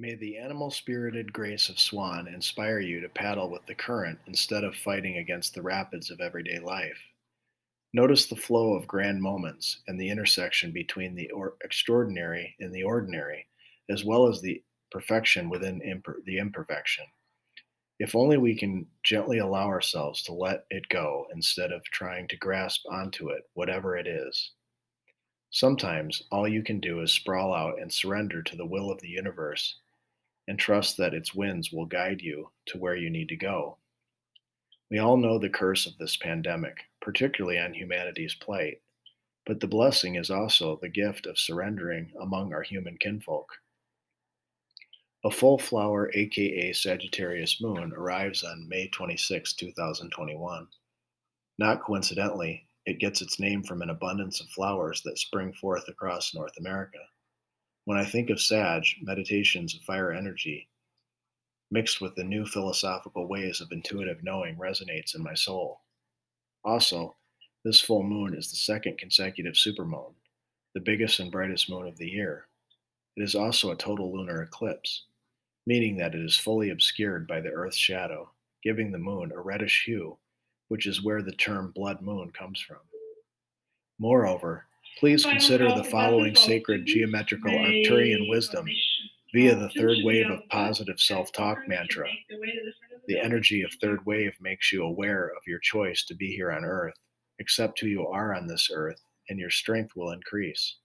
[0.00, 4.62] May the animal spirited grace of Swan inspire you to paddle with the current instead
[4.62, 7.02] of fighting against the rapids of everyday life.
[7.92, 12.84] Notice the flow of grand moments and the intersection between the or- extraordinary and the
[12.84, 13.48] ordinary,
[13.90, 17.06] as well as the perfection within imper- the imperfection.
[17.98, 22.36] If only we can gently allow ourselves to let it go instead of trying to
[22.36, 24.52] grasp onto it, whatever it is.
[25.50, 29.08] Sometimes all you can do is sprawl out and surrender to the will of the
[29.08, 29.74] universe
[30.48, 33.76] and trust that its winds will guide you to where you need to go.
[34.90, 38.80] We all know the curse of this pandemic, particularly on humanity's plight,
[39.44, 43.52] but the blessing is also the gift of surrendering among our human kinfolk.
[45.24, 50.68] A full flower, aka Sagittarius moon, arrives on May 26, 2021.
[51.58, 56.34] Not coincidentally, it gets its name from an abundance of flowers that spring forth across
[56.34, 57.00] North America.
[57.88, 60.68] When I think of Sag, meditations of fire energy,
[61.70, 65.80] mixed with the new philosophical ways of intuitive knowing, resonates in my soul.
[66.66, 67.16] Also,
[67.64, 70.12] this full moon is the second consecutive supermoon,
[70.74, 72.48] the biggest and brightest moon of the year.
[73.16, 75.06] It is also a total lunar eclipse,
[75.66, 78.30] meaning that it is fully obscured by the Earth's shadow,
[78.62, 80.18] giving the moon a reddish hue,
[80.68, 82.80] which is where the term blood moon comes from.
[83.98, 84.67] Moreover,
[84.98, 88.66] please consider the following sacred geometrical Arcturian wisdom
[89.32, 92.08] via the third wave of positive self talk mantra.
[93.06, 96.64] The energy of third wave makes you aware of your choice to be here on
[96.64, 96.98] earth.
[97.40, 100.76] Accept who you are on this earth, and your strength will increase.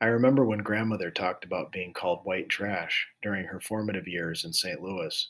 [0.00, 4.52] I remember when grandmother talked about being called white trash during her formative years in
[4.52, 4.80] St.
[4.80, 5.28] Louis,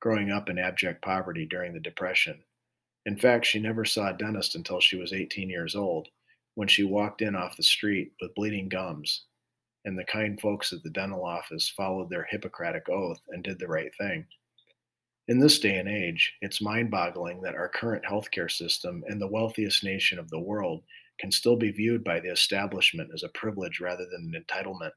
[0.00, 2.42] growing up in abject poverty during the Depression.
[3.04, 6.08] In fact, she never saw a dentist until she was 18 years old,
[6.58, 9.26] when she walked in off the street with bleeding gums,
[9.84, 13.68] and the kind folks at the dental office followed their Hippocratic oath and did the
[13.68, 14.26] right thing.
[15.28, 19.28] In this day and age, it's mind boggling that our current healthcare system and the
[19.28, 20.82] wealthiest nation of the world
[21.20, 24.90] can still be viewed by the establishment as a privilege rather than an entitlement.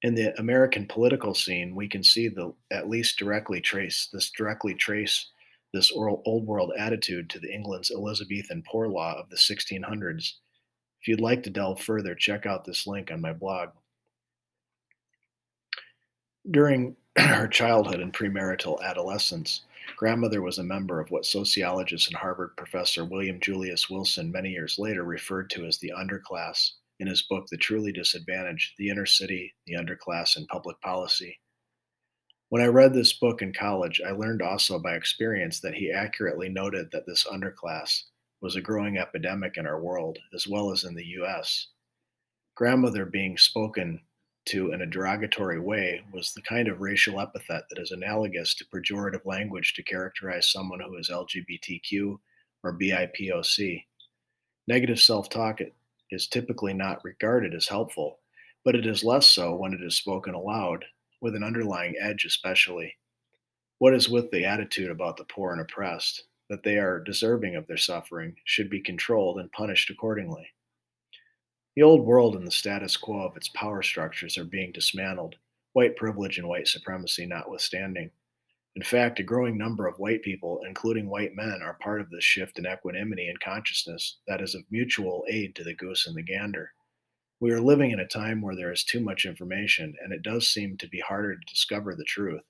[0.00, 4.72] In the American political scene, we can see the at least directly trace this directly
[4.72, 5.30] trace
[5.72, 10.32] this old world attitude to the England's Elizabethan poor law of the 1600s.
[11.00, 13.70] If you'd like to delve further, check out this link on my blog.
[16.50, 19.62] During her childhood and premarital adolescence,
[19.96, 24.78] grandmother was a member of what sociologist and Harvard professor William Julius Wilson many years
[24.78, 29.54] later referred to as the underclass in his book The Truly Disadvantaged The Inner City,
[29.66, 31.38] the Underclass, and Public Policy.
[32.48, 36.48] When I read this book in college, I learned also by experience that he accurately
[36.48, 38.04] noted that this underclass
[38.40, 41.68] was a growing epidemic in our world, as well as in the US.
[42.54, 44.00] Grandmother being spoken
[44.46, 48.64] to in a derogatory way was the kind of racial epithet that is analogous to
[48.66, 52.16] pejorative language to characterize someone who is LGBTQ
[52.62, 53.84] or BIPOC.
[54.68, 55.58] Negative self talk
[56.12, 58.20] is typically not regarded as helpful,
[58.64, 60.84] but it is less so when it is spoken aloud,
[61.26, 62.94] with an underlying edge, especially.
[63.78, 67.66] What is with the attitude about the poor and oppressed, that they are deserving of
[67.66, 70.46] their suffering, should be controlled and punished accordingly?
[71.74, 75.34] The old world and the status quo of its power structures are being dismantled,
[75.72, 78.12] white privilege and white supremacy notwithstanding.
[78.76, 82.22] In fact, a growing number of white people, including white men, are part of this
[82.22, 86.22] shift in equanimity and consciousness that is of mutual aid to the goose and the
[86.22, 86.70] gander.
[87.40, 90.48] We are living in a time where there is too much information, and it does
[90.48, 92.42] seem to be harder to discover the truth.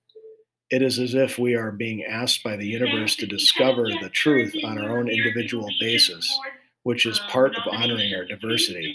[0.70, 4.54] It is as if we are being asked by the universe to discover the truth
[4.64, 6.38] on our own individual basis
[6.86, 8.94] which is part of honoring our diversity.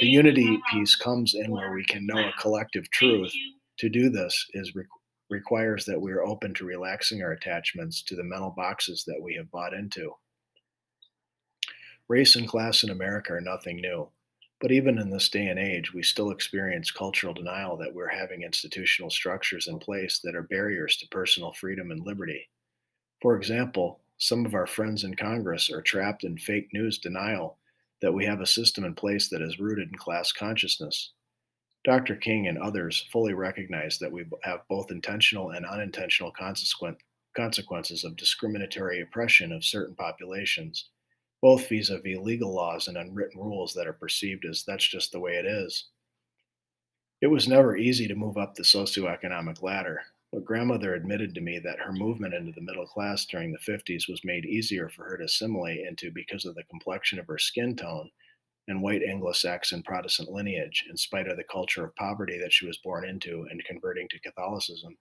[0.00, 3.32] The unity piece comes in where we can know a collective truth.
[3.78, 4.82] To do this is re-
[5.30, 9.36] requires that we are open to relaxing our attachments to the mental boxes that we
[9.36, 10.10] have bought into.
[12.08, 14.08] Race and class in America are nothing new.
[14.62, 18.42] But even in this day and age, we still experience cultural denial that we're having
[18.42, 22.48] institutional structures in place that are barriers to personal freedom and liberty.
[23.20, 27.58] For example, some of our friends in Congress are trapped in fake news denial
[28.02, 31.10] that we have a system in place that is rooted in class consciousness.
[31.84, 32.14] Dr.
[32.14, 36.32] King and others fully recognize that we have both intentional and unintentional
[37.34, 40.90] consequences of discriminatory oppression of certain populations,
[41.42, 45.12] both vis a vis legal laws and unwritten rules that are perceived as that's just
[45.12, 45.88] the way it is.
[47.20, 50.02] It was never easy to move up the socioeconomic ladder,
[50.32, 54.08] but grandmother admitted to me that her movement into the middle class during the 50s
[54.08, 57.76] was made easier for her to assimilate into because of the complexion of her skin
[57.76, 58.10] tone
[58.68, 62.66] and white Anglo Saxon Protestant lineage, in spite of the culture of poverty that she
[62.66, 64.96] was born into and converting to Catholicism.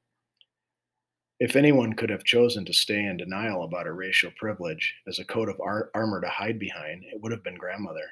[1.42, 5.26] If anyone could have chosen to stay in denial about her racial privilege as a
[5.26, 8.12] coat of ar- armor to hide behind, it would have been grandmother.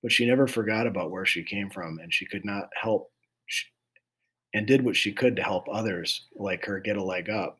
[0.00, 3.10] But she never forgot about where she came from, and she could not help,
[4.54, 7.58] and did what she could to help others like her get a leg up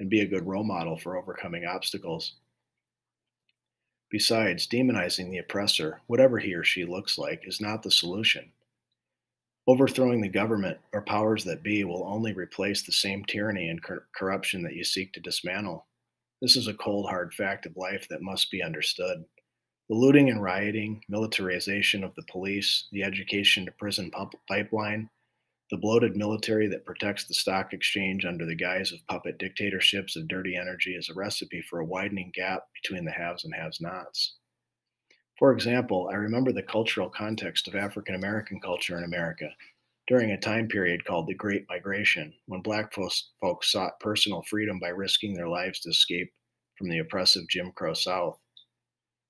[0.00, 2.36] and be a good role model for overcoming obstacles.
[4.10, 8.50] Besides, demonizing the oppressor, whatever he or she looks like, is not the solution.
[9.68, 14.08] Overthrowing the government or powers that be will only replace the same tyranny and cor-
[14.14, 15.86] corruption that you seek to dismantle.
[16.40, 19.24] This is a cold, hard fact of life that must be understood.
[19.88, 24.10] The looting and rioting, militarization of the police, the education to prison
[24.48, 25.08] pipeline,
[25.70, 30.26] the bloated military that protects the stock exchange under the guise of puppet dictatorships of
[30.26, 34.34] dirty energy is a recipe for a widening gap between the haves and haves nots.
[35.42, 39.50] For example, I remember the cultural context of African American culture in America
[40.06, 43.30] during a time period called the Great Migration, when black folks,
[43.62, 46.32] sought personal freedom by risking their lives to escape
[46.78, 48.38] from the oppressive Jim Crow South.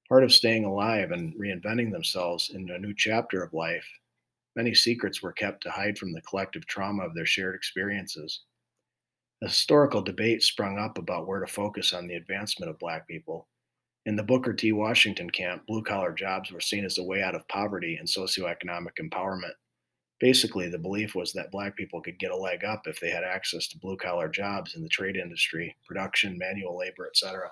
[0.06, 3.88] Part of staying alive and reinventing themselves in a new chapter of life
[4.54, 8.42] Many secrets were kept to hide from the collective trauma of their shared experiences.
[9.42, 13.48] A historical debate sprung up about where to focus on the advancement of Black people.
[14.04, 14.72] In the Booker T.
[14.72, 18.96] Washington camp, blue collar jobs were seen as a way out of poverty and socioeconomic
[19.00, 19.52] empowerment.
[20.18, 23.24] Basically, the belief was that Black people could get a leg up if they had
[23.24, 27.50] access to blue collar jobs in the trade industry, production, manual labor, etc.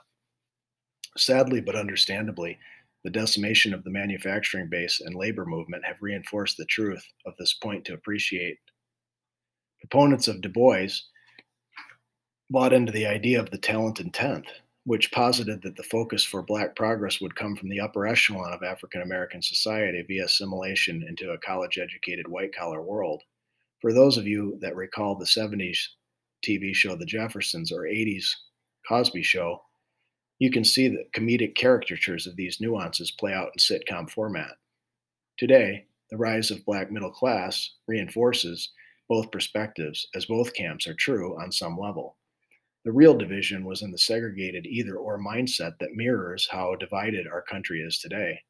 [1.17, 2.59] Sadly, but understandably,
[3.05, 7.55] the decimation of the manufacturing base and labor movement have reinforced the truth of this
[7.55, 8.59] point to appreciate.
[9.81, 10.89] Proponents of Du Bois
[12.51, 14.49] bought into the idea of the talented tenth,
[14.85, 18.63] which posited that the focus for Black progress would come from the upper echelon of
[18.63, 23.23] African American society via assimilation into a college educated white collar world.
[23.81, 25.79] For those of you that recall the 70s
[26.43, 28.25] TV show The Jeffersons or 80s
[28.89, 29.63] Cosby Show,
[30.39, 34.57] you can see the comedic caricatures of these nuances play out in sitcom format.
[35.39, 38.71] Today, the rise of black middle class reinforces
[39.09, 42.17] both perspectives, as both camps are true on some level.
[42.85, 47.43] The real division was in the segregated either or mindset that mirrors how divided our
[47.43, 48.41] country is today.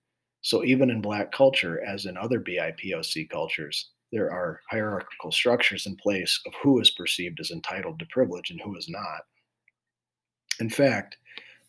[0.43, 5.97] So, even in Black culture, as in other BIPOC cultures, there are hierarchical structures in
[5.97, 9.23] place of who is perceived as entitled to privilege and who is not.
[10.61, 11.17] In fact,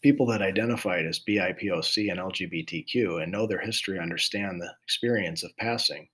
[0.02, 5.56] people that identified as BIPOC and LGBTQ and know their history understand the experience of
[5.58, 6.08] passing.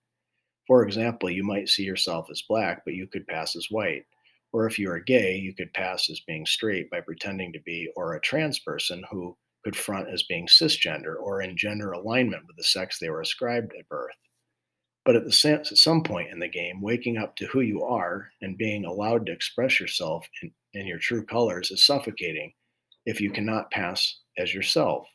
[0.66, 4.06] For example, you might see yourself as black, but you could pass as white.
[4.54, 7.90] Or if you are gay, you could pass as being straight by pretending to be,
[7.96, 12.56] or a trans person who could front as being cisgender or in gender alignment with
[12.56, 14.16] the sex they were ascribed at birth.
[15.04, 18.30] But at, the, at some point in the game, waking up to who you are
[18.42, 22.54] and being allowed to express yourself in, in your true colors is suffocating
[23.06, 25.08] if you cannot pass as yourself.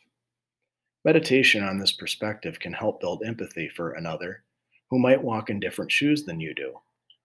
[1.04, 4.44] Meditation on this perspective can help build empathy for another
[4.88, 6.74] who might walk in different shoes than you do.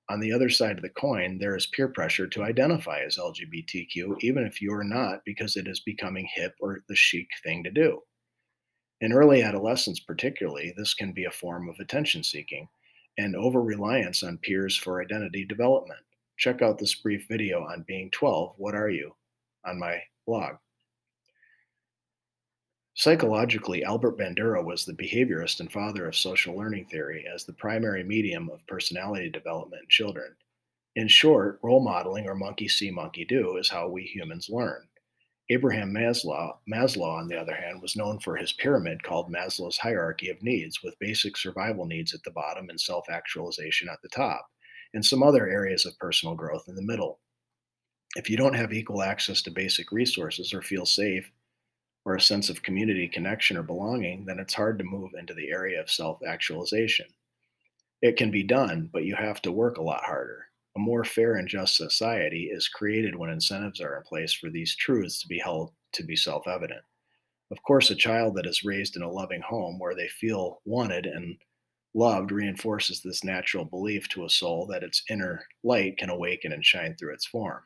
[0.09, 4.17] On the other side of the coin, there is peer pressure to identify as LGBTQ,
[4.21, 7.71] even if you are not, because it is becoming hip or the chic thing to
[7.71, 8.01] do.
[9.01, 12.67] In early adolescence, particularly, this can be a form of attention seeking
[13.17, 15.99] and over reliance on peers for identity development.
[16.37, 18.53] Check out this brief video on being 12.
[18.57, 19.13] What are you?
[19.67, 20.55] on my blog.
[22.97, 28.03] Psychologically, Albert Bandura was the behaviorist and father of social learning theory as the primary
[28.03, 30.35] medium of personality development in children.
[30.95, 34.87] In short, role modeling or monkey see, monkey do is how we humans learn.
[35.51, 40.29] Abraham Maslow, Maslow, on the other hand, was known for his pyramid called Maslow's hierarchy
[40.29, 44.49] of needs, with basic survival needs at the bottom and self actualization at the top,
[44.95, 47.19] and some other areas of personal growth in the middle.
[48.15, 51.31] If you don't have equal access to basic resources or feel safe
[52.07, 55.49] or a sense of community connection or belonging, then it's hard to move into the
[55.49, 57.05] area of self actualization.
[58.01, 60.45] It can be done, but you have to work a lot harder.
[60.77, 64.73] A more fair and just society is created when incentives are in place for these
[64.77, 66.81] truths to be held to be self evident.
[67.51, 71.07] Of course, a child that is raised in a loving home where they feel wanted
[71.07, 71.35] and
[71.93, 76.63] loved reinforces this natural belief to a soul that its inner light can awaken and
[76.63, 77.63] shine through its form.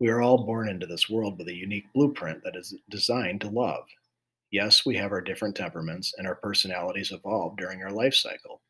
[0.00, 3.48] We are all born into this world with a unique blueprint that is designed to
[3.48, 3.86] love.
[4.50, 8.62] Yes, we have our different temperaments, and our personalities evolve during our life cycle.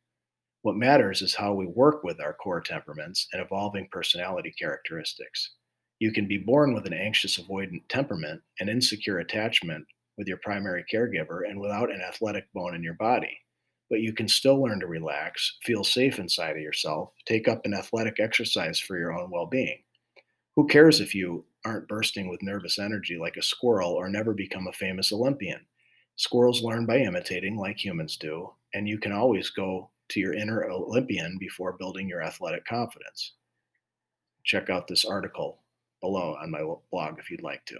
[0.62, 5.54] What matters is how we work with our core temperaments and evolving personality characteristics.
[6.00, 9.86] You can be born with an anxious avoidant temperament and insecure attachment
[10.18, 13.38] with your primary caregiver and without an athletic bone in your body.
[13.90, 17.74] but you can still learn to relax, feel safe inside of yourself, take up an
[17.74, 19.82] athletic exercise for your own well being.
[20.58, 24.66] Who cares if you aren't bursting with nervous energy like a squirrel or never become
[24.66, 25.60] a famous Olympian?
[26.16, 30.64] Squirrels learn by imitating like humans do, and you can always go to your inner
[30.64, 33.34] Olympian before building your athletic confidence.
[34.42, 35.60] Check out this article
[36.00, 37.78] below on my blog if you'd like to.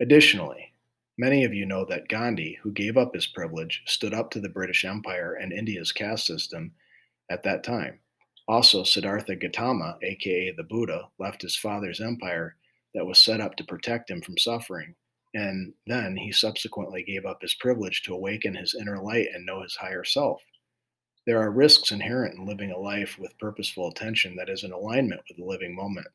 [0.00, 0.72] Additionally,
[1.16, 4.48] many of you know that Gandhi, who gave up his privilege, stood up to the
[4.48, 6.72] British Empire and India's caste system
[7.30, 8.00] at that time.
[8.48, 12.56] Also, Siddhartha Gautama, aka the Buddha, left his father's empire
[12.94, 14.94] that was set up to protect him from suffering,
[15.34, 19.62] and then he subsequently gave up his privilege to awaken his inner light and know
[19.62, 20.42] his higher self.
[21.26, 25.22] There are risks inherent in living a life with purposeful attention that is in alignment
[25.28, 26.06] with the living moment.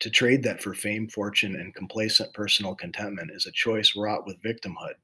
[0.00, 4.42] To trade that for fame, fortune, and complacent personal contentment is a choice wrought with
[4.42, 4.94] victimhood.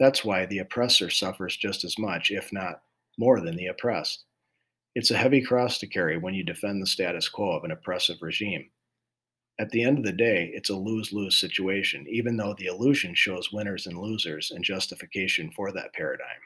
[0.00, 2.82] That's why the oppressor suffers just as much, if not
[3.18, 4.24] more, than the oppressed.
[4.94, 8.16] It's a heavy cross to carry when you defend the status quo of an oppressive
[8.20, 8.70] regime.
[9.60, 13.14] At the end of the day, it's a lose lose situation, even though the illusion
[13.14, 16.40] shows winners and losers and justification for that paradigm.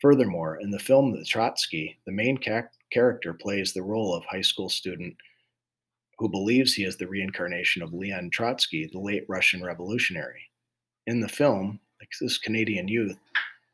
[0.00, 4.40] Furthermore, in the film The Trotsky, the main ca- character plays the role of high
[4.40, 5.16] school student
[6.18, 10.50] who believes he is the reincarnation of Leon Trotsky, the late Russian revolutionary.
[11.06, 11.80] In the film,
[12.20, 13.18] this Canadian youth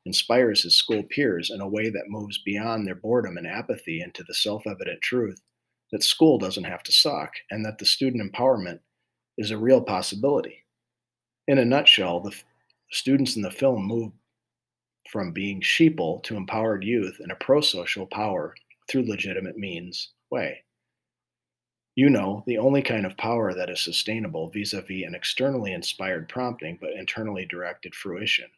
[0.07, 4.25] inspires his school peers in a way that moves beyond their boredom and apathy into
[4.25, 5.41] the self evident truth
[5.93, 8.79] that school doesn't have to suck and that the student empowerment
[9.39, 10.65] is a real possibility.
[11.49, 12.45] In a nutshell, the f-
[12.91, 14.13] students in the film move
[15.11, 18.55] from being sheeple to empowered youth in a pro social power
[18.89, 20.65] through legitimate means way.
[21.95, 25.73] You know, the only kind of power that is sustainable vis a vis an externally
[25.73, 28.51] inspired prompting but internally directed fruition.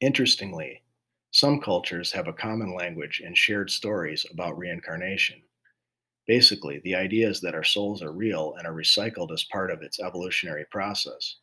[0.00, 0.82] Interestingly,
[1.32, 5.42] some cultures have a common language and shared stories about reincarnation.
[6.26, 9.82] Basically, the idea is that our souls are real and are recycled as part of
[9.82, 11.38] its evolutionary process.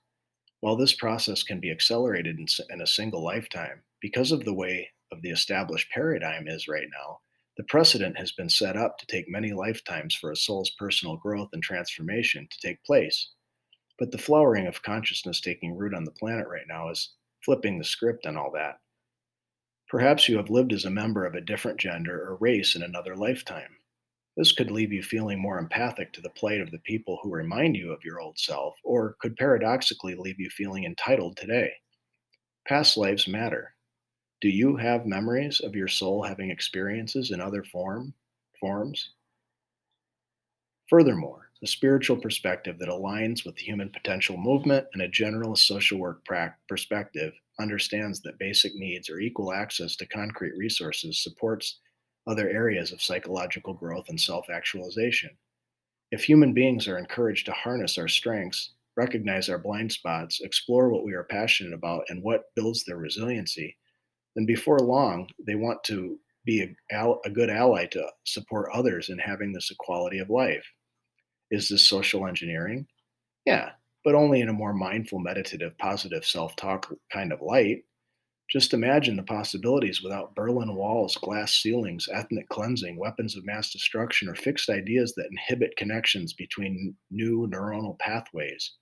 [0.61, 5.21] While this process can be accelerated in, a single lifetime, because of the way of
[5.21, 7.19] the established paradigm is right now,
[7.57, 11.49] the precedent has been set up to take many lifetimes for a soul's personal growth
[11.51, 13.31] and transformation to take place.
[13.99, 17.85] But the flowering of consciousness taking root on the planet right now is flipping the
[17.85, 18.79] script and all that.
[19.87, 23.15] Perhaps you have lived as a member of a different gender or race in another
[23.15, 23.77] lifetime.
[24.35, 27.77] This could leave you feeling more empathic to the plight of the people who remind
[27.77, 31.71] you of your old self, or could paradoxically leave you feeling entitled today.
[32.67, 33.75] Past lives matter.
[34.41, 38.13] Do you have memories of your soul having experiences in other form,
[38.59, 39.11] forms?
[40.89, 45.97] Furthermore, a spiritual perspective that aligns with the human potential movement and a generalist social
[45.97, 46.23] work
[46.69, 51.79] perspective understands that basic needs or equal access to concrete resources supports
[52.27, 55.31] other areas of psychological growth and self actualization.
[56.11, 61.03] If human beings are encouraged to harness our strengths, recognize our blind spots, explore what
[61.03, 63.75] we are passionate about, and what builds their resiliency,
[64.35, 69.17] then before long, they want to be a, a good ally to support others in
[69.17, 70.63] having this equality of life.
[71.51, 72.87] Is this social engineering?
[73.45, 73.71] Yeah,
[74.03, 77.83] but only in a more mindful, meditative, positive self talk kind of light.
[78.47, 84.29] Just imagine the possibilities without Berlin walls, glass ceilings, ethnic cleansing, weapons of mass destruction,
[84.29, 88.73] or fixed ideas that inhibit connections between new neuronal pathways.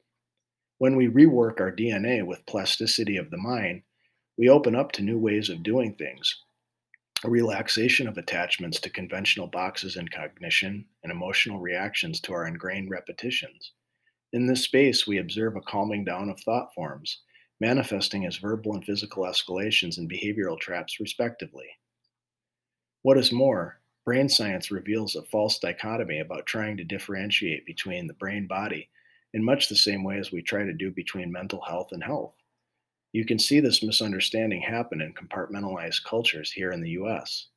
[0.80, 3.84] When we rework our DNA with plasticity of the mind,
[4.38, 6.43] we open up to new ways of doing things,
[7.24, 12.90] a relaxation of attachments to conventional boxes in cognition, and emotional reactions to our ingrained
[12.90, 13.72] repetitions.
[14.34, 17.22] In this space, we observe a calming down of thought forms,
[17.62, 21.68] manifesting as verbal and physical escalations and behavioral traps, respectively.
[23.04, 28.14] What is more, brain science reveals a false dichotomy about trying to differentiate between the
[28.16, 28.90] brain body
[29.34, 32.36] in much the same way as we try to do between mental health and health.
[33.14, 37.50] You can see this misunderstanding happen in compartmentalized cultures here in the US.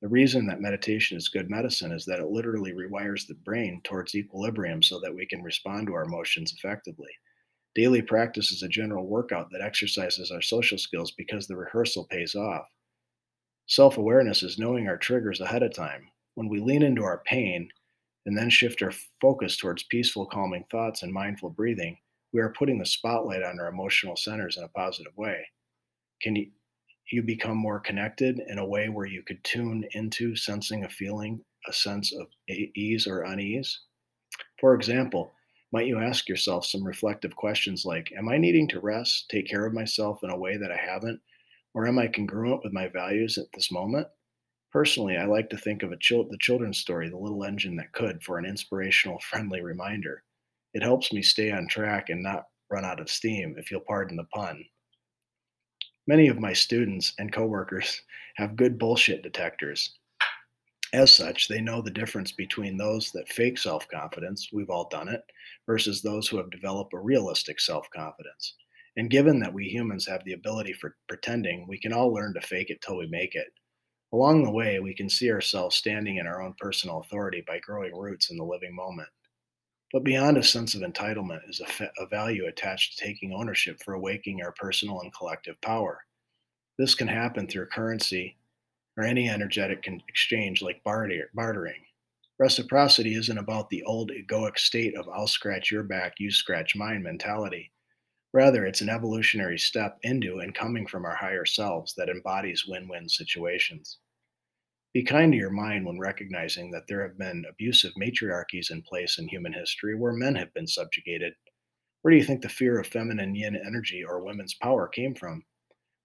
[0.00, 4.14] The reason that meditation is good medicine is that it literally rewires the brain towards
[4.14, 7.10] equilibrium so that we can respond to our emotions effectively.
[7.74, 12.34] Daily practice is a general workout that exercises our social skills because the rehearsal pays
[12.34, 12.66] off.
[13.66, 16.08] Self awareness is knowing our triggers ahead of time.
[16.34, 17.68] When we lean into our pain
[18.24, 21.98] and then shift our focus towards peaceful, calming thoughts and mindful breathing,
[22.32, 25.46] we are putting the spotlight on our emotional centers in a positive way.
[26.22, 26.50] Can you,
[27.10, 31.44] you become more connected in a way where you could tune into sensing a feeling,
[31.68, 33.80] a sense of ease or unease?
[34.60, 35.32] For example,
[35.72, 39.66] might you ask yourself some reflective questions like Am I needing to rest, take care
[39.66, 41.20] of myself in a way that I haven't,
[41.74, 44.08] Or am I congruent with my values at this moment?
[44.72, 47.92] Personally, I like to think of a chil- the children's story, The Little Engine That
[47.92, 50.24] Could, for an inspirational, friendly reminder.
[50.74, 54.16] It helps me stay on track and not run out of steam, if you'll pardon
[54.16, 54.64] the pun.
[56.06, 58.02] Many of my students and coworkers
[58.36, 59.98] have good bullshit detectors.
[60.94, 65.08] As such, they know the difference between those that fake self confidence, we've all done
[65.08, 65.22] it,
[65.66, 68.54] versus those who have developed a realistic self confidence.
[68.96, 72.42] And given that we humans have the ability for pretending, we can all learn to
[72.42, 73.48] fake it till we make it.
[74.12, 77.96] Along the way, we can see ourselves standing in our own personal authority by growing
[77.96, 79.08] roots in the living moment.
[79.92, 83.82] But beyond a sense of entitlement is a, fa- a value attached to taking ownership
[83.82, 86.04] for awakening our personal and collective power.
[86.78, 88.38] This can happen through currency
[88.96, 91.84] or any energetic con- exchange like barter- bartering.
[92.38, 97.02] Reciprocity isn't about the old egoic state of I'll scratch your back, you scratch mine
[97.02, 97.70] mentality.
[98.32, 102.88] Rather, it's an evolutionary step into and coming from our higher selves that embodies win
[102.88, 103.98] win situations.
[104.92, 109.18] Be kind to your mind when recognizing that there have been abusive matriarchies in place
[109.18, 111.32] in human history where men have been subjugated.
[112.02, 115.44] Where do you think the fear of feminine yin energy or women's power came from?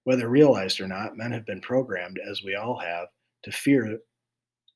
[0.06, 3.10] Whether realized or not, men have been programmed, as we all have,
[3.44, 4.00] to fear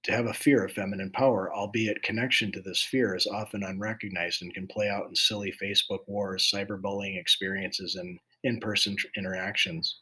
[0.04, 4.42] to have a fear of feminine power, albeit connection to this fear is often unrecognized
[4.42, 10.00] and can play out in silly Facebook wars, cyberbullying experiences, and in person interactions.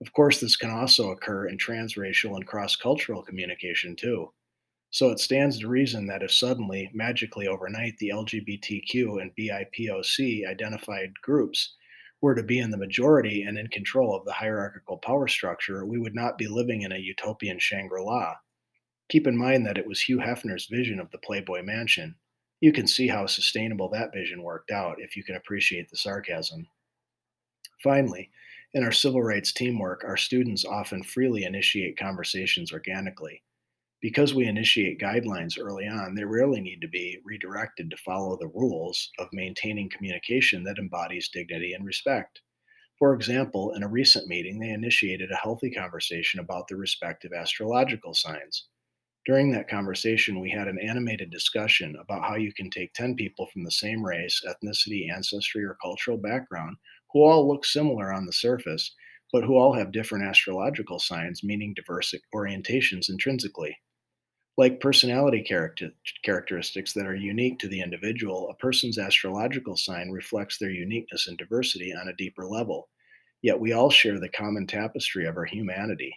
[0.00, 4.32] Of course, this can also occur in transracial and cross cultural communication too.
[4.90, 11.12] So it stands to reason that if suddenly, magically overnight, the LGBTQ and BIPOC identified
[11.22, 11.74] groups
[12.20, 15.98] were to be in the majority and in control of the hierarchical power structure, we
[15.98, 18.36] would not be living in a utopian Shangri La
[19.08, 22.16] Keep in mind that it was Hugh Hefner's vision of the Playboy Mansion.
[22.60, 26.66] You can see how sustainable that vision worked out if you can appreciate the sarcasm.
[27.82, 28.30] Finally,
[28.74, 33.42] in our civil rights teamwork, our students often freely initiate conversations organically.
[34.00, 38.48] Because we initiate guidelines early on, they rarely need to be redirected to follow the
[38.48, 42.42] rules of maintaining communication that embodies dignity and respect.
[42.98, 48.14] For example, in a recent meeting, they initiated a healthy conversation about the respective astrological
[48.14, 48.68] signs.
[49.26, 53.46] During that conversation, we had an animated discussion about how you can take 10 people
[53.46, 56.78] from the same race, ethnicity, ancestry, or cultural background
[57.16, 58.94] who all look similar on the surface,
[59.32, 63.74] but who all have different astrological signs, meaning diverse orientations intrinsically.
[64.58, 70.58] Like personality character- characteristics that are unique to the individual, a person's astrological sign reflects
[70.58, 72.90] their uniqueness and diversity on a deeper level.
[73.40, 76.14] Yet we all share the common tapestry of our humanity.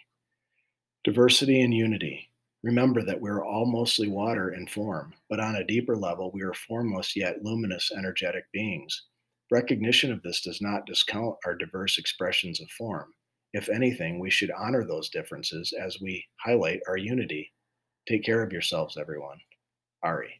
[1.04, 2.28] Diversity and unity.
[2.62, 6.42] Remember that we are all mostly water in form, but on a deeper level, we
[6.42, 9.06] are formless yet luminous, energetic beings.
[9.50, 13.12] Recognition of this does not discount our diverse expressions of form.
[13.52, 17.52] If anything, we should honor those differences as we highlight our unity.
[18.08, 19.38] Take care of yourselves, everyone.
[20.02, 20.39] Ari.